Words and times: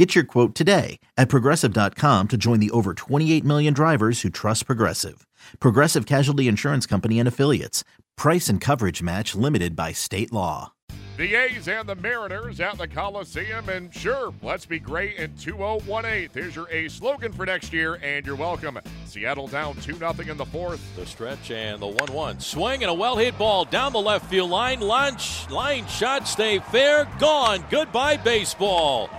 Get 0.00 0.14
your 0.14 0.24
quote 0.24 0.54
today 0.54 0.98
at 1.18 1.28
progressive.com 1.28 2.28
to 2.28 2.38
join 2.38 2.58
the 2.58 2.70
over 2.70 2.94
28 2.94 3.44
million 3.44 3.74
drivers 3.74 4.22
who 4.22 4.30
trust 4.30 4.64
Progressive. 4.64 5.26
Progressive 5.58 6.06
Casualty 6.06 6.48
Insurance 6.48 6.86
Company 6.86 7.18
and 7.18 7.28
Affiliates. 7.28 7.84
Price 8.16 8.48
and 8.48 8.62
coverage 8.62 9.02
match 9.02 9.34
limited 9.34 9.76
by 9.76 9.92
state 9.92 10.32
law. 10.32 10.72
The 11.18 11.34
A's 11.34 11.68
and 11.68 11.86
the 11.86 11.96
Mariners 11.96 12.60
at 12.60 12.78
the 12.78 12.88
Coliseum, 12.88 13.68
and 13.68 13.94
sure, 13.94 14.32
let's 14.40 14.64
be 14.64 14.78
great 14.78 15.16
in 15.16 15.36
2018. 15.36 16.30
Here's 16.32 16.56
your 16.56 16.66
A 16.70 16.88
slogan 16.88 17.30
for 17.30 17.44
next 17.44 17.70
year, 17.70 18.00
and 18.02 18.24
you're 18.24 18.36
welcome. 18.36 18.78
Seattle 19.04 19.48
down 19.48 19.74
2 19.74 19.96
0 19.96 20.14
in 20.26 20.38
the 20.38 20.46
fourth. 20.46 20.80
The 20.96 21.04
stretch 21.04 21.50
and 21.50 21.82
the 21.82 21.86
1 21.86 22.10
1. 22.10 22.40
Swing 22.40 22.82
and 22.82 22.90
a 22.90 22.94
well 22.94 23.18
hit 23.18 23.36
ball 23.36 23.66
down 23.66 23.92
the 23.92 24.00
left 24.00 24.30
field 24.30 24.48
line. 24.48 24.80
Launch, 24.80 25.50
line 25.50 25.86
shot, 25.88 26.26
stay 26.26 26.58
fair, 26.58 27.06
gone. 27.18 27.62
Goodbye, 27.68 28.16
baseball. 28.16 29.10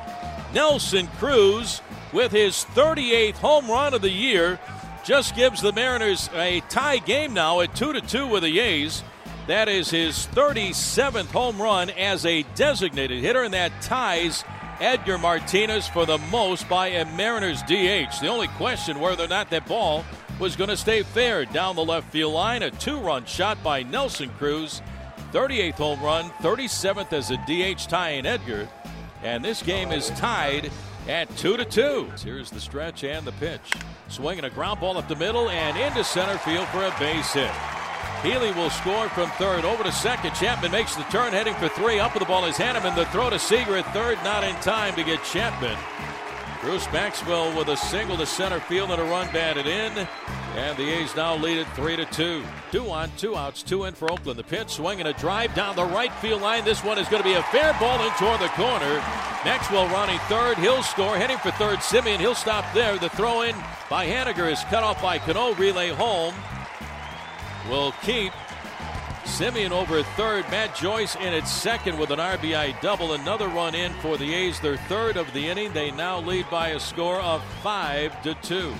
Nelson 0.54 1.08
Cruz, 1.18 1.82
with 2.12 2.32
his 2.32 2.66
38th 2.73 3.36
home 3.36 3.70
run 3.70 3.94
of 3.94 4.02
the 4.02 4.09
year, 4.09 4.59
just 5.04 5.36
gives 5.36 5.62
the 5.62 5.72
Mariners 5.72 6.30
a 6.34 6.62
tie 6.70 6.98
game 6.98 7.34
now 7.34 7.62
at 7.62 7.76
2 7.76 7.94
to 7.94 8.02
2 8.02 8.28
with 8.28 8.44
the 8.44 8.59
A's. 8.59 9.04
That 9.48 9.70
is 9.70 9.90
his 9.90 10.28
37th 10.28 11.32
home 11.32 11.62
run 11.62 11.90
as 11.92 12.26
a 12.26 12.44
designated 12.56 13.23
hitter, 13.23 13.44
and 13.44 13.53
that 13.53 13.72
ties 13.81 14.44
Edgar 14.80 15.17
Martinez 15.17 15.88
for 15.88 16.06
the 16.06 16.17
most 16.31 16.68
by 16.68 16.88
a 16.88 17.06
Mariners 17.06 17.62
DH. 17.64 18.20
The 18.20 18.28
only 18.28 18.47
question 18.50 19.00
whether 19.00 19.23
or 19.23 19.28
not 19.28 19.50
that 19.52 19.68
ball 19.68 20.03
was 20.40 20.56
going 20.56 20.70
to 20.70 20.78
stay 20.78 21.03
fair 21.03 21.45
down 21.45 21.75
the 21.75 21.86
left 21.86 22.12
field 22.12 22.34
line. 22.34 22.62
A 22.64 22.72
two 22.72 22.97
run 22.97 23.25
shot 23.25 23.62
by 23.64 23.84
Nelson 23.84 24.30
Cruz. 24.38 24.81
38th 25.31 25.75
home 25.75 26.02
run, 26.02 26.25
37th 26.42 27.14
as 27.14 27.31
a 27.31 27.38
DH 27.38 27.94
in 28.18 28.25
Edgar. 28.25 28.68
And 29.23 29.44
this 29.44 29.61
game 29.61 29.91
is 29.91 30.09
tied 30.11 30.72
at 31.08 31.36
2 31.38 31.58
to 31.58 31.66
2. 31.66 32.11
Here's 32.23 32.50
the 32.50 32.59
stretch 32.59 33.03
and 33.03 33.25
the 33.25 33.31
pitch. 33.33 33.73
Swinging 34.08 34.45
a 34.45 34.50
ground 34.50 34.80
ball 34.80 34.97
up 34.97 35.08
the 35.08 35.16
middle 35.16 35.50
and 35.50 35.78
into 35.78 36.03
center 36.03 36.38
field 36.39 36.67
for 36.69 36.83
a 36.83 36.95
base 37.00 37.33
hit. 37.33 37.52
Healy 38.23 38.52
will 38.52 38.69
score 38.69 39.09
from 39.09 39.30
third 39.31 39.66
over 39.66 39.83
to 39.83 39.91
second. 39.91 40.36
Chapman 40.36 40.72
makes 40.72 40.95
the 40.95 41.03
turn, 41.03 41.31
heading 41.33 41.55
for 41.55 41.69
three. 41.69 42.00
Up 42.00 42.13
with 42.13 42.22
the 42.22 42.28
ball 42.28 42.45
is 42.45 42.55
Hanneman. 42.55 42.95
The 42.95 43.05
throw 43.08 43.31
to 43.31 43.39
Seager 43.39 43.78
at 43.78 43.94
third, 43.94 44.17
not 44.23 44.44
in 44.44 44.53
time 44.58 44.94
to 44.95 45.03
get 45.03 45.23
Chapman. 45.23 45.78
Bruce 46.61 46.85
Maxwell 46.94 47.58
with 47.58 47.69
a 47.69 47.78
single 47.78 48.17
to 48.17 48.25
center 48.28 48.59
field 48.59 48.91
and 48.91 49.02
a 49.02 49.06
run 49.06 49.28
batted 49.33 49.66
in. 49.66 50.08
And 50.55 50.77
the 50.77 50.89
A's 50.89 51.16
now 51.16 51.35
lead 51.38 51.59
it 51.59 51.67
3 51.75 51.95
to 51.95 52.05
2. 52.05 52.44
Two 52.71 52.89
on, 52.89 53.09
two 53.16 53.38
outs, 53.38 53.63
two 53.63 53.85
in 53.85 53.94
for 53.94 54.11
Oakland. 54.11 54.38
The 54.38 54.44
pitch 54.44 54.71
swinging 54.71 55.07
a 55.07 55.13
drive 55.13 55.55
down 55.55 55.77
the 55.77 55.85
right 55.85 56.11
field 56.16 56.41
line. 56.41 56.66
This 56.66 56.83
one 56.83 56.97
is 56.97 57.07
going 57.07 57.23
to 57.23 57.27
be 57.27 57.35
a 57.35 57.44
fair 57.44 57.73
ball 57.80 58.03
in 58.05 58.11
toward 58.13 58.41
the 58.41 58.49
corner. 58.49 58.95
Maxwell 59.45 59.88
running 59.88 60.19
third. 60.27 60.57
He'll 60.57 60.83
score. 60.83 61.16
Heading 61.16 61.38
for 61.38 61.52
third. 61.52 61.79
Semien. 61.79 62.19
He'll 62.19 62.35
stop 62.35 62.66
there. 62.73 62.97
The 62.97 63.09
throw 63.09 63.44
in 63.44 63.55
by 63.89 64.05
Haniger 64.05 64.52
is 64.52 64.61
cut 64.66 64.83
off 64.83 65.02
by 65.02 65.19
Cano. 65.19 65.53
Relay 65.55 65.89
home. 65.89 66.33
Will 67.69 67.94
keep 68.02 68.33
Semien 69.23 69.72
over 69.72 70.03
third. 70.03 70.44
Matt 70.52 70.75
Joyce 70.75 71.16
in 71.16 71.33
at 71.33 71.47
second 71.47 71.97
with 71.97 72.11
an 72.11 72.19
RBI 72.19 72.79
double. 72.81 73.13
Another 73.13 73.47
run 73.47 73.73
in 73.73 73.94
for 73.94 74.17
the 74.17 74.33
A's, 74.33 74.59
their 74.59 74.77
third 74.77 75.16
of 75.16 75.31
the 75.33 75.47
inning. 75.47 75.72
They 75.72 75.91
now 75.91 76.19
lead 76.19 76.50
by 76.51 76.69
a 76.69 76.79
score 76.79 77.22
of 77.22 77.41
5 77.63 78.22
to 78.23 78.34
2. 78.35 78.73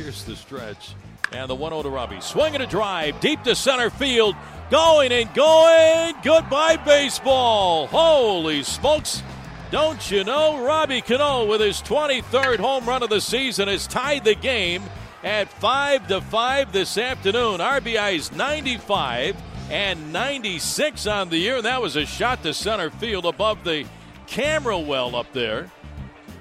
Here's 0.00 0.24
the 0.24 0.34
stretch. 0.34 0.94
And 1.30 1.50
the 1.50 1.54
1 1.54 1.72
0 1.72 1.82
to 1.82 1.90
Robbie. 1.90 2.22
Swinging 2.22 2.62
a 2.62 2.66
drive 2.66 3.20
deep 3.20 3.42
to 3.42 3.54
center 3.54 3.90
field. 3.90 4.34
Going 4.70 5.12
and 5.12 5.32
going. 5.34 6.14
Goodbye, 6.24 6.78
baseball. 6.78 7.86
Holy 7.86 8.62
smokes. 8.62 9.22
Don't 9.70 10.10
you 10.10 10.24
know? 10.24 10.64
Robbie 10.64 11.02
Cano 11.02 11.44
with 11.44 11.60
his 11.60 11.82
23rd 11.82 12.60
home 12.60 12.86
run 12.86 13.02
of 13.02 13.10
the 13.10 13.20
season 13.20 13.68
has 13.68 13.86
tied 13.86 14.24
the 14.24 14.34
game 14.34 14.82
at 15.22 15.52
5 15.52 16.08
to 16.08 16.22
5 16.22 16.72
this 16.72 16.96
afternoon. 16.96 17.60
RBI's 17.60 18.32
95 18.32 19.36
and 19.68 20.14
96 20.14 21.06
on 21.06 21.28
the 21.28 21.36
year. 21.36 21.60
That 21.60 21.82
was 21.82 21.96
a 21.96 22.06
shot 22.06 22.42
to 22.44 22.54
center 22.54 22.88
field 22.88 23.26
above 23.26 23.64
the 23.64 23.84
camera 24.26 24.78
well 24.78 25.14
up 25.14 25.30
there, 25.34 25.70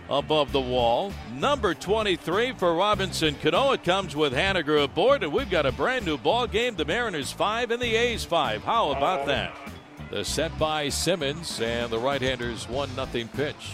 above 0.10 0.52
the 0.52 0.62
wall. 0.62 1.14
Number 1.34 1.74
23 1.74 2.54
for 2.54 2.74
Robinson 2.74 3.36
Cano. 3.36 3.72
It 3.72 3.84
comes 3.84 4.16
with 4.16 4.34
Haniger 4.34 4.84
aboard, 4.84 5.24
and 5.24 5.32
we've 5.32 5.50
got 5.50 5.66
a 5.66 5.72
brand 5.72 6.06
new 6.06 6.18
ball 6.18 6.48
game. 6.48 6.76
The 6.76 6.86
Mariners 6.86 7.32
5 7.32 7.72
and 7.72 7.82
the 7.82 7.96
A's 7.96 8.26
5. 8.26 8.64
How 8.64 8.92
about 8.92 9.28
that? 9.28 9.54
The 10.10 10.26
set 10.26 10.58
by 10.58 10.90
Simmons 10.90 11.62
and 11.62 11.92
the 11.92 12.00
right 12.00 12.22
hander's 12.22 12.68
1 12.68 12.90
0 12.96 13.30
pitch. 13.34 13.72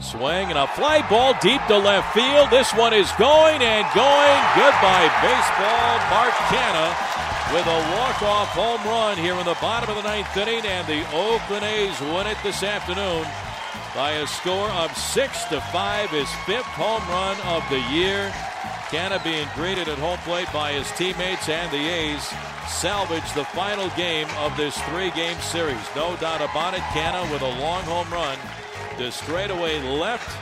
Swing 0.00 0.48
and 0.48 0.58
a 0.58 0.66
fly 0.68 1.06
ball 1.08 1.34
deep 1.42 1.60
to 1.68 1.76
left 1.76 2.14
field. 2.14 2.50
This 2.50 2.72
one 2.72 2.92
is 2.92 3.10
going 3.12 3.60
and 3.60 3.86
going. 3.94 4.40
Goodbye, 4.56 5.08
baseball. 5.20 5.98
Mark 6.08 6.34
Canha 6.48 7.10
with 7.52 7.66
a 7.66 7.96
walk-off 7.96 8.48
home 8.48 8.82
run 8.84 9.18
here 9.18 9.34
in 9.34 9.44
the 9.44 9.56
bottom 9.60 9.90
of 9.90 9.96
the 9.96 10.08
ninth 10.08 10.34
inning, 10.36 10.64
and 10.64 10.86
the 10.86 11.02
Oakland 11.14 11.64
A's 11.64 12.00
win 12.00 12.26
it 12.26 12.38
this 12.42 12.62
afternoon 12.62 13.26
by 13.94 14.12
a 14.12 14.26
score 14.26 14.68
of 14.70 14.96
six 14.96 15.44
to 15.44 15.60
five. 15.72 16.10
His 16.10 16.30
fifth 16.46 16.64
home 16.66 17.02
run 17.08 17.38
of 17.46 17.62
the 17.70 17.80
year. 17.94 18.30
Canha 18.90 19.22
being 19.22 19.46
greeted 19.54 19.88
at 19.88 19.98
home 19.98 20.18
plate 20.18 20.48
by 20.52 20.72
his 20.72 20.90
teammates 20.92 21.48
and 21.48 21.70
the 21.70 21.88
A's 21.88 22.26
salvage 22.68 23.32
the 23.34 23.44
final 23.44 23.88
game 23.90 24.28
of 24.38 24.56
this 24.56 24.76
three-game 24.82 25.38
series. 25.40 25.84
No 25.94 26.16
doubt 26.16 26.40
about 26.40 26.74
it. 26.74 26.80
Canha 26.92 27.30
with 27.30 27.42
a 27.42 27.60
long 27.60 27.82
home 27.84 28.10
run 28.10 28.38
to 28.98 29.12
straightaway 29.12 29.80
left, 29.80 30.36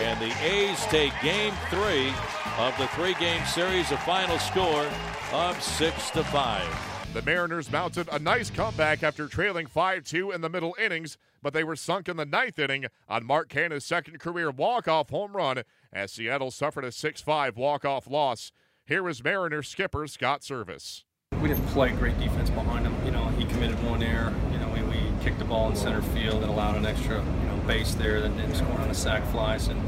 and 0.00 0.20
the 0.20 0.32
A's 0.44 0.84
take 0.86 1.12
game 1.22 1.54
three 1.70 2.12
of 2.58 2.76
the 2.78 2.88
three-game 2.88 3.44
series. 3.46 3.90
A 3.92 3.96
final 3.98 4.38
score 4.38 4.86
of 5.32 5.60
six 5.62 6.10
to 6.10 6.24
five. 6.24 6.68
The 7.12 7.20
Mariners 7.20 7.70
mounted 7.70 8.08
a 8.10 8.18
nice 8.18 8.48
comeback 8.48 9.02
after 9.02 9.28
trailing 9.28 9.66
5 9.66 10.02
2 10.02 10.30
in 10.30 10.40
the 10.40 10.48
middle 10.48 10.74
innings, 10.82 11.18
but 11.42 11.52
they 11.52 11.62
were 11.62 11.76
sunk 11.76 12.08
in 12.08 12.16
the 12.16 12.24
ninth 12.24 12.58
inning 12.58 12.86
on 13.06 13.26
Mark 13.26 13.50
Canha's 13.50 13.84
second 13.84 14.18
career 14.18 14.50
walk-off 14.50 15.10
home 15.10 15.36
run 15.36 15.62
as 15.92 16.12
Seattle 16.12 16.50
suffered 16.50 16.86
a 16.86 16.90
6 16.90 17.20
5 17.20 17.58
walk-off 17.58 18.06
loss. 18.08 18.50
Here 18.86 19.06
is 19.10 19.22
Mariners 19.22 19.68
skipper 19.68 20.06
Scott 20.06 20.40
Servais. 20.40 21.02
We 21.42 21.48
didn't 21.48 21.66
play 21.66 21.90
great 21.90 22.18
defense 22.18 22.48
behind 22.48 22.86
him. 22.86 22.96
You 23.04 23.10
know, 23.10 23.26
he 23.36 23.44
committed 23.44 23.82
one 23.84 24.02
error. 24.02 24.32
You 24.50 24.58
know, 24.58 24.68
we, 24.68 24.82
we 24.84 25.22
kicked 25.22 25.38
the 25.38 25.44
ball 25.44 25.68
in 25.68 25.76
center 25.76 26.00
field 26.00 26.40
and 26.40 26.50
allowed 26.50 26.76
an 26.76 26.86
extra, 26.86 27.18
you 27.18 27.46
know, 27.46 27.62
base 27.66 27.94
there 27.94 28.22
that 28.22 28.34
didn't 28.38 28.54
score 28.54 28.80
on 28.80 28.88
the 28.88 28.94
sac 28.94 29.22
flies. 29.26 29.68
And, 29.68 29.78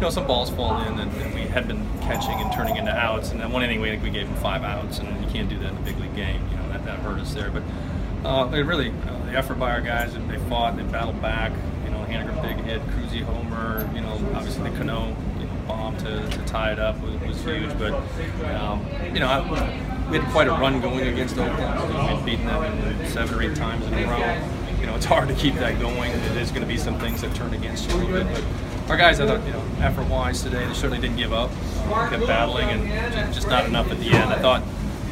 you 0.00 0.06
know, 0.06 0.10
some 0.10 0.26
balls 0.26 0.48
fall 0.48 0.80
in 0.80 0.98
and, 0.98 1.12
and 1.12 1.34
we 1.34 1.42
had 1.42 1.68
been 1.68 1.86
catching 2.00 2.32
and 2.32 2.50
turning 2.54 2.76
into 2.76 2.90
outs. 2.90 3.32
And 3.32 3.40
then 3.40 3.52
one 3.52 3.62
inning, 3.62 3.82
we, 3.82 3.94
we 3.98 4.08
gave 4.08 4.26
him 4.26 4.34
five 4.36 4.62
outs, 4.62 4.98
and 4.98 5.22
you 5.22 5.30
can't 5.30 5.46
do 5.46 5.58
that 5.58 5.72
in 5.72 5.76
a 5.76 5.80
big 5.82 5.98
league 5.98 6.16
game. 6.16 6.42
You 6.50 6.56
know, 6.56 6.68
that, 6.70 6.86
that 6.86 7.00
hurt 7.00 7.20
us 7.20 7.34
there. 7.34 7.50
But 7.50 7.62
uh, 8.26 8.50
it 8.54 8.60
really, 8.60 8.90
uh, 8.90 9.26
the 9.26 9.32
effort 9.32 9.58
by 9.58 9.70
our 9.72 9.82
guys, 9.82 10.14
they 10.14 10.38
fought, 10.48 10.78
they 10.78 10.84
battled 10.84 11.20
back. 11.20 11.52
You 11.84 11.90
know, 11.90 11.98
Haniger 12.04 12.40
big 12.40 12.64
hit, 12.64 12.80
Cruzy 12.88 13.22
homer, 13.22 13.90
you 13.94 14.00
know, 14.00 14.12
obviously 14.34 14.70
the 14.70 14.76
Cano 14.78 15.14
you 15.38 15.44
know, 15.44 15.52
bomb 15.68 15.94
to, 15.98 16.26
to 16.30 16.38
tie 16.46 16.72
it 16.72 16.78
up 16.78 16.98
was, 17.02 17.20
was 17.20 17.44
huge. 17.44 17.70
But, 17.78 17.92
um, 18.54 18.86
you 19.12 19.20
know, 19.20 19.28
I, 19.28 20.08
we 20.10 20.16
had 20.16 20.26
quite 20.30 20.48
a 20.48 20.52
run 20.52 20.80
going 20.80 21.06
against 21.08 21.36
Oakland. 21.36 22.16
We'd 22.16 22.24
beaten 22.24 22.46
them 22.46 23.06
seven 23.06 23.38
or 23.38 23.42
eight 23.42 23.54
times 23.54 23.86
in 23.86 23.92
a 23.92 24.06
row. 24.06 24.80
You 24.80 24.86
know, 24.86 24.96
it's 24.96 25.04
hard 25.04 25.28
to 25.28 25.34
keep 25.34 25.56
that 25.56 25.78
going. 25.78 26.10
There's 26.32 26.50
going 26.50 26.62
to 26.62 26.66
be 26.66 26.78
some 26.78 26.98
things 26.98 27.20
that 27.20 27.34
turn 27.34 27.52
against 27.52 27.90
you 27.90 27.96
a 27.96 27.98
little 27.98 28.24
bit. 28.24 28.26
But 28.32 28.44
our 28.90 28.96
guys, 28.96 29.20
I 29.20 29.26
thought, 29.26 29.46
you 29.46 29.52
know, 29.52 29.62
effort-wise 29.78 30.42
today, 30.42 30.66
they 30.66 30.74
certainly 30.74 31.00
didn't 31.00 31.16
give 31.16 31.32
up. 31.32 31.50
Uh, 31.86 32.10
kept 32.10 32.26
battling, 32.26 32.68
and 32.68 33.32
just 33.32 33.48
not 33.48 33.64
enough 33.66 33.90
at 33.90 33.98
the 34.00 34.06
end. 34.06 34.32
I 34.32 34.38
thought, 34.40 34.62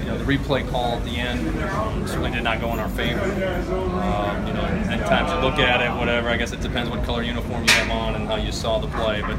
you 0.00 0.04
know, 0.04 0.18
the 0.18 0.24
replay 0.24 0.68
call 0.68 0.96
at 0.96 1.04
the 1.04 1.16
end 1.16 2.08
certainly 2.08 2.32
did 2.32 2.42
not 2.42 2.60
go 2.60 2.72
in 2.72 2.80
our 2.80 2.88
favor. 2.90 3.20
Um, 3.20 4.46
you 4.46 4.52
know, 4.52 4.64
and 4.64 5.00
times 5.02 5.30
you 5.32 5.38
look 5.38 5.58
at 5.58 5.80
it, 5.80 5.96
whatever. 5.96 6.28
I 6.28 6.36
guess 6.36 6.52
it 6.52 6.60
depends 6.60 6.90
what 6.90 7.04
color 7.04 7.22
uniform 7.22 7.64
you 7.64 7.70
have 7.70 7.90
on 7.90 8.14
and 8.16 8.26
how 8.26 8.36
you 8.36 8.50
saw 8.50 8.78
the 8.78 8.88
play. 8.88 9.22
But 9.22 9.36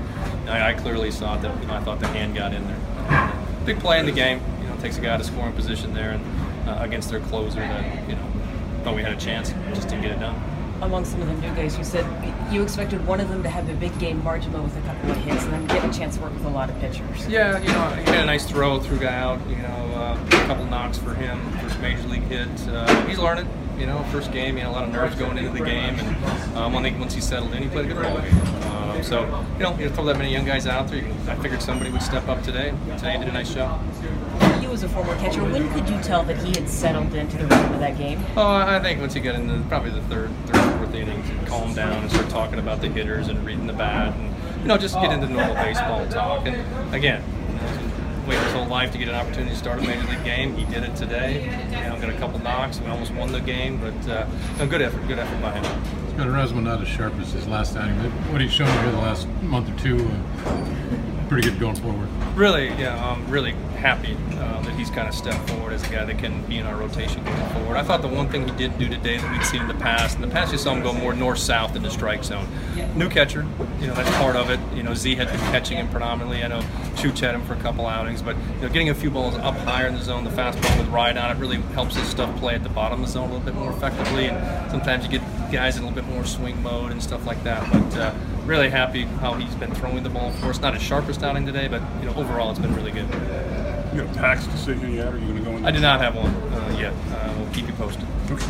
I, 0.49 0.69
I 0.69 0.73
clearly 0.73 1.11
saw 1.11 1.37
that. 1.37 1.61
You 1.61 1.67
know, 1.67 1.73
I 1.73 1.81
thought 1.81 1.99
the 1.99 2.07
hand 2.07 2.35
got 2.35 2.53
in 2.53 2.65
there. 2.65 3.33
Big 3.65 3.79
play 3.79 3.99
in 3.99 4.05
the 4.05 4.11
game 4.11 4.41
You 4.61 4.67
know, 4.67 4.77
takes 4.77 4.97
a 4.97 5.01
guy 5.01 5.17
to 5.17 5.23
scoring 5.23 5.53
position 5.53 5.93
there 5.93 6.11
and 6.11 6.69
uh, 6.69 6.77
against 6.81 7.09
their 7.09 7.19
closer 7.19 7.59
that 7.59 8.09
you 8.09 8.15
know 8.15 8.25
thought 8.83 8.95
we 8.95 9.01
had 9.01 9.11
a 9.11 9.17
chance, 9.17 9.51
just 9.73 9.89
didn't 9.89 10.03
get 10.03 10.11
it 10.11 10.19
done. 10.19 10.41
Among 10.81 11.03
some 11.03 11.21
of 11.21 11.27
the 11.27 11.33
new 11.35 11.53
guys, 11.55 11.77
you 11.77 11.83
said 11.83 12.05
you 12.51 12.63
expected 12.63 13.05
one 13.05 13.19
of 13.19 13.27
them 13.27 13.43
to 13.43 13.49
have 13.49 13.67
a 13.69 13.73
big 13.73 13.97
game, 13.99 14.23
Marjama 14.23 14.61
with 14.63 14.77
a 14.77 14.81
couple 14.81 15.11
of 15.11 15.17
hits, 15.17 15.43
and 15.43 15.53
then 15.53 15.67
get 15.67 15.83
a 15.83 15.97
chance 15.97 16.15
to 16.15 16.21
work 16.21 16.33
with 16.33 16.45
a 16.45 16.49
lot 16.49 16.69
of 16.69 16.79
pitchers. 16.79 17.27
Yeah, 17.27 17.59
you 17.59 17.67
know, 17.67 17.89
he 17.89 18.09
had 18.09 18.23
a 18.23 18.25
nice 18.25 18.45
throw, 18.45 18.79
threw 18.79 18.97
guy 18.97 19.13
out. 19.13 19.39
You 19.49 19.57
know, 19.57 19.67
uh, 19.67 20.25
a 20.25 20.29
couple 20.47 20.65
knocks 20.65 20.97
for 20.97 21.13
him, 21.13 21.51
first 21.59 21.79
major 21.79 22.07
league 22.07 22.23
hit. 22.23 22.47
Uh, 22.69 23.05
he's 23.05 23.19
learning. 23.19 23.47
You 23.77 23.85
know, 23.85 24.03
first 24.11 24.31
game, 24.31 24.55
he 24.55 24.61
had 24.61 24.69
a 24.69 24.71
lot 24.71 24.83
of 24.83 24.91
nerves 24.91 25.15
going 25.15 25.37
into 25.37 25.51
the 25.51 25.63
game, 25.63 25.97
and 25.99 26.57
um, 26.57 26.75
I 26.75 26.81
think 26.81 26.99
once 26.99 27.13
he 27.13 27.21
settled 27.21 27.53
in, 27.53 27.63
he 27.63 27.69
played 27.69 27.85
a 27.85 27.93
good 27.93 27.97
role. 27.97 28.17
Um, 28.17 29.03
so, 29.03 29.45
you 29.53 29.63
know, 29.63 29.77
you 29.77 29.89
throw 29.89 30.03
that 30.05 30.17
many 30.17 30.33
young 30.33 30.43
guys 30.43 30.67
out 30.67 30.89
there. 30.89 31.05
I 31.29 31.35
figured 31.35 31.61
somebody 31.61 31.89
would 31.89 32.01
step 32.01 32.27
up 32.27 32.43
today. 32.43 32.73
Today, 32.97 33.17
did 33.17 33.29
a 33.29 33.31
nice 33.31 33.53
job 33.53 33.81
you 34.69 34.73
as 34.75 34.83
a 34.83 34.89
former 34.89 35.15
catcher, 35.17 35.43
when 35.43 35.69
could 35.73 35.89
you 35.89 35.99
tell 36.01 36.23
that 36.23 36.37
he 36.37 36.51
had 36.51 36.69
settled 36.69 37.13
into 37.15 37.37
the 37.37 37.43
rhythm 37.43 37.73
of 37.73 37.79
that 37.79 37.97
game? 37.97 38.23
Oh, 38.37 38.45
I 38.45 38.79
think 38.79 38.99
once 39.01 39.15
you 39.15 39.21
get 39.21 39.35
into 39.35 39.67
probably 39.67 39.91
the 39.91 40.01
third, 40.03 40.29
third, 40.47 40.77
fourth 40.77 40.93
inning, 40.93 41.23
calm 41.45 41.73
down 41.73 42.03
and 42.03 42.11
start 42.11 42.29
talking 42.29 42.59
about 42.59 42.81
the 42.81 42.87
hitters 42.87 43.27
and 43.27 43.43
reading 43.45 43.67
the 43.67 43.73
bat, 43.73 44.15
and 44.15 44.61
you 44.61 44.67
know, 44.67 44.77
just 44.77 44.95
get 44.95 45.11
into 45.11 45.27
normal 45.27 45.55
baseball 45.55 46.05
talk. 46.07 46.45
And 46.45 46.93
again, 46.93 47.23
waited 48.27 48.43
his 48.43 48.53
whole 48.53 48.67
life 48.67 48.91
to 48.91 48.97
get 48.97 49.07
an 49.07 49.15
opportunity 49.15 49.51
to 49.51 49.57
start 49.57 49.79
a 49.79 49.81
major 49.81 50.07
league 50.07 50.23
game. 50.23 50.55
He 50.55 50.65
did 50.65 50.83
it 50.83 50.95
today. 50.95 51.45
You 51.71 51.89
know, 51.89 51.99
got 51.99 52.09
a 52.09 52.17
couple 52.17 52.39
knocks. 52.39 52.79
We 52.79 52.87
almost 52.87 53.13
won 53.13 53.31
the 53.31 53.41
game, 53.41 53.79
but 53.79 54.09
uh, 54.09 54.27
no, 54.59 54.67
good 54.67 54.81
effort. 54.81 55.07
Good 55.07 55.19
effort 55.19 55.41
by 55.41 55.51
him. 55.51 55.83
He's 56.05 56.13
got 56.13 56.27
a 56.27 56.31
resume 56.31 56.63
not 56.63 56.81
as 56.81 56.87
sharp 56.87 57.15
as 57.19 57.31
his 57.31 57.47
last 57.47 57.75
outing. 57.75 57.95
What 58.31 58.41
he's 58.41 58.51
shown 58.51 58.71
here 58.83 58.91
the 58.91 58.97
last 58.97 59.27
month 59.41 59.69
or 59.69 59.79
two, 59.79 59.97
uh, 60.45 60.57
pretty 61.29 61.47
good 61.47 61.59
going 61.59 61.75
forward. 61.75 62.09
Really, 62.35 62.69
yeah, 62.69 63.05
I'm 63.05 63.29
really 63.29 63.51
happy 63.77 64.17
uh, 64.31 64.61
that 64.61 64.75
he's 64.75 64.89
kind 64.89 65.07
of 65.07 65.13
stepped 65.13 65.47
forward 65.49 65.73
as 65.73 65.87
a 65.87 65.91
guy 65.91 66.03
that 66.03 66.17
can 66.17 66.43
be 66.47 66.57
in 66.57 66.65
our 66.65 66.75
rotation 66.75 67.23
going 67.23 67.49
forward. 67.51 67.77
I 67.77 67.83
thought 67.83 68.01
the 68.01 68.07
one 68.07 68.27
thing 68.29 68.47
he 68.47 68.55
did 68.55 68.77
do 68.79 68.89
today 68.89 69.17
that 69.17 69.31
we'd 69.31 69.45
seen 69.45 69.61
in 69.61 69.67
the 69.67 69.75
past, 69.75 70.15
in 70.15 70.21
the 70.21 70.27
past 70.27 70.51
you 70.51 70.57
saw 70.57 70.73
him 70.73 70.81
go 70.81 70.91
more 70.91 71.13
north-south 71.13 71.75
in 71.75 71.83
the 71.83 71.91
strike 71.91 72.23
zone. 72.23 72.47
New 72.95 73.07
catcher, 73.07 73.45
you 73.79 73.87
know, 73.87 73.93
that's 73.93 74.09
part 74.17 74.35
of 74.35 74.49
it. 74.49 74.59
You 74.75 74.81
know, 74.81 74.95
Z 74.95 75.15
had 75.15 75.27
been 75.27 75.39
catching 75.51 75.77
him 75.77 75.87
predominantly. 75.89 76.43
I 76.43 76.47
know 76.47 76.61
Chooch 76.95 77.19
had 77.19 77.35
him 77.35 77.45
for 77.45 77.53
a 77.53 77.59
couple 77.59 77.85
outings, 77.85 78.23
but 78.23 78.35
you 78.35 78.61
know, 78.61 78.69
getting 78.69 78.89
a 78.89 78.95
few 78.95 79.11
balls 79.11 79.35
up 79.35 79.55
higher 79.57 79.87
in 79.87 79.93
the 79.93 80.01
zone, 80.01 80.23
the 80.23 80.31
fastball 80.31 80.77
with 80.79 80.87
ride 80.87 81.15
on 81.15 81.35
it 81.35 81.39
really 81.39 81.57
helps 81.73 81.95
his 81.95 82.07
stuff 82.07 82.35
play 82.39 82.55
at 82.55 82.63
the 82.63 82.69
bottom 82.69 83.01
of 83.01 83.05
the 83.05 83.11
zone 83.11 83.29
a 83.29 83.33
little 83.33 83.45
bit 83.45 83.53
more 83.53 83.71
effectively. 83.71 84.25
And 84.25 84.71
sometimes 84.71 85.05
you 85.05 85.11
get 85.11 85.21
guys 85.51 85.77
in 85.77 85.83
a 85.83 85.87
little 85.87 86.01
bit 86.01 86.09
more 86.11 86.25
swing 86.25 86.61
mode 86.61 86.91
and 86.91 87.01
stuff 87.01 87.25
like 87.25 87.43
that. 87.43 87.69
But 87.71 87.97
uh, 87.97 88.13
really 88.45 88.69
happy 88.69 89.03
how 89.03 89.33
he's 89.33 89.53
been 89.55 89.73
throwing 89.75 90.03
the 90.03 90.09
ball 90.09 90.31
for 90.33 90.47
us. 90.47 90.59
Not 90.59 90.73
his 90.73 90.83
sharpest 90.83 91.23
outing 91.23 91.45
today, 91.45 91.67
but 91.67 91.81
you 91.99 92.05
know, 92.05 92.15
overall 92.15 92.49
it's 92.51 92.59
been 92.59 92.75
really 92.75 92.91
good. 92.91 93.07
You 93.93 94.01
have 94.01 94.11
a 94.11 94.13
tax 94.13 94.45
decision 94.47 94.93
yet? 94.93 95.13
Are 95.13 95.17
you 95.17 95.25
going 95.25 95.37
to 95.37 95.43
go 95.43 95.57
in? 95.57 95.65
I 95.65 95.71
did 95.71 95.81
not 95.81 95.99
have 95.99 96.15
one 96.15 96.27
uh, 96.27 96.77
yet. 96.79 96.93
Uh, 97.11 97.33
we'll 97.37 97.51
keep 97.53 97.67
you 97.67 97.73
posted. 97.73 98.05
Okay. 98.29 98.45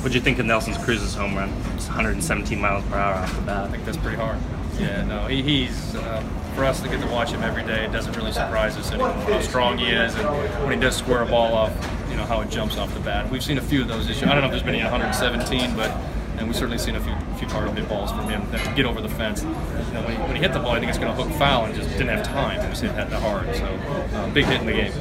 What 0.00 0.12
do 0.12 0.18
you 0.18 0.24
think 0.24 0.38
of 0.38 0.44
Nelson 0.44 0.74
Cruz's 0.74 1.14
home 1.14 1.34
run? 1.34 1.48
It's 1.74 1.86
117 1.86 2.60
miles 2.60 2.84
per 2.84 2.96
hour 2.96 3.14
off 3.14 3.34
the 3.34 3.40
bat. 3.42 3.64
I 3.64 3.70
think 3.70 3.86
that's 3.86 3.96
pretty 3.96 4.18
hard. 4.18 4.38
Yeah, 4.78 5.04
no, 5.04 5.26
he, 5.26 5.40
he's 5.40 5.94
uh, 5.94 6.22
for 6.54 6.64
us 6.64 6.80
to 6.80 6.88
get 6.88 7.00
to 7.00 7.06
watch 7.06 7.30
him 7.30 7.42
every 7.42 7.62
day. 7.62 7.84
It 7.84 7.92
doesn't 7.92 8.14
really 8.14 8.32
surprise 8.32 8.76
us 8.76 8.90
anymore 8.90 9.12
how 9.12 9.40
strong 9.40 9.78
he 9.78 9.86
is, 9.86 10.14
and 10.16 10.28
when 10.62 10.72
he 10.72 10.78
does 10.78 10.96
square 10.96 11.22
a 11.22 11.26
ball 11.26 11.54
off, 11.54 11.72
you 12.14 12.20
know 12.20 12.26
how 12.26 12.40
it 12.42 12.48
jumps 12.48 12.76
off 12.76 12.94
the 12.94 13.00
bat. 13.00 13.28
We've 13.28 13.42
seen 13.42 13.58
a 13.58 13.60
few 13.60 13.82
of 13.82 13.88
those 13.88 14.06
this 14.06 14.20
year. 14.20 14.30
I 14.30 14.34
don't 14.34 14.42
know 14.42 14.46
if 14.46 14.52
there's 14.52 14.62
been 14.62 14.76
any 14.76 14.84
117, 14.84 15.74
but 15.74 15.90
and 16.38 16.46
we've 16.46 16.54
certainly 16.54 16.78
seen 16.78 16.94
a 16.94 17.00
few 17.00 17.12
few 17.38 17.48
hard 17.48 17.76
hit 17.76 17.88
balls 17.88 18.12
from 18.12 18.28
him 18.28 18.48
that 18.52 18.76
get 18.76 18.86
over 18.86 19.00
the 19.00 19.08
fence. 19.08 19.42
You 19.42 19.48
know, 19.48 20.02
when, 20.02 20.12
he, 20.12 20.22
when 20.22 20.36
he 20.36 20.42
hit 20.42 20.52
the 20.52 20.60
ball, 20.60 20.72
I 20.72 20.78
think 20.78 20.90
it's 20.90 20.98
going 20.98 21.14
to 21.14 21.20
hook 21.20 21.32
foul, 21.36 21.64
and 21.64 21.74
just 21.74 21.90
didn't 21.90 22.16
have 22.16 22.24
time. 22.24 22.60
He 22.62 22.68
was 22.68 22.78
hitting 22.78 22.96
that 22.96 23.10
hard, 23.10 23.52
so 23.56 23.64
uh, 23.64 24.30
big 24.32 24.44
hit 24.44 24.60
in 24.60 24.66
the 24.66 24.72
game. 24.74 24.92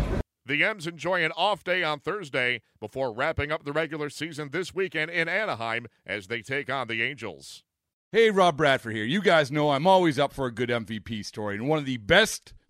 The 0.48 0.63
M's 0.63 0.88
enjoy 0.88 1.24
an 1.24 1.31
off 1.38 1.63
day 1.63 1.83
on 1.83 2.00
Thursday 2.00 2.62
before 2.80 3.13
wrapping 3.13 3.51
up 3.51 3.63
the 3.63 3.74
regular 3.74 4.09
season 4.09 4.50
this 4.50 4.74
weekend 4.74 5.12
in 5.12 5.30
Anaheim 5.30 5.86
as 6.07 6.27
they 6.27 6.42
take 6.42 6.68
on 6.71 6.88
the 6.88 7.04
Angels. 7.04 7.63
Hey, 8.12 8.31
Rob 8.31 8.57
Bradford 8.57 8.95
here. 8.95 9.06
You 9.06 9.21
guys 9.21 9.51
know 9.51 9.69
I'm 9.69 9.86
always 9.86 10.18
up 10.18 10.33
for 10.33 10.48
a 10.48 10.51
good 10.51 10.69
MVP 10.69 11.25
story, 11.25 11.57
and 11.57 11.68
one 11.68 11.77
of 11.77 11.86
the 11.86 11.98
best 11.98 12.56